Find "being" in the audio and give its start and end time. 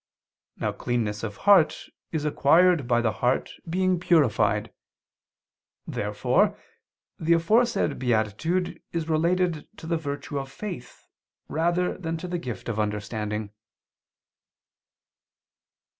3.69-3.99